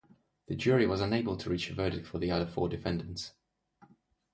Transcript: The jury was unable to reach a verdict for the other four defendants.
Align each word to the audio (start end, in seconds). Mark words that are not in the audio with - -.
The 0.47 0.55
jury 0.55 0.87
was 0.87 0.99
unable 0.99 1.37
to 1.37 1.49
reach 1.51 1.69
a 1.69 1.75
verdict 1.75 2.07
for 2.07 2.17
the 2.17 2.31
other 2.31 2.47
four 2.47 2.67
defendants. 2.67 3.33